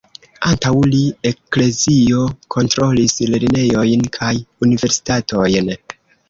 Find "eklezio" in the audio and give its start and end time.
1.31-2.21